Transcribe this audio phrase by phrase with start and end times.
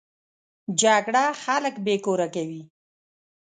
[0.81, 2.61] جګړه خلک بې کوره کوي